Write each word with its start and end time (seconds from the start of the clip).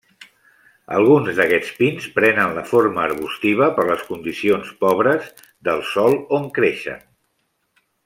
Alguns 0.99 1.27
d'aquests 1.39 1.75
pins 1.81 2.07
prenen 2.15 2.57
la 2.61 2.65
forma 2.71 3.03
arbustiva 3.09 3.69
per 3.77 3.87
les 3.93 4.09
condicions 4.09 4.75
pobres 4.83 5.29
del 5.69 5.89
sòl 5.95 6.19
on 6.41 6.53
creixen. 6.61 7.09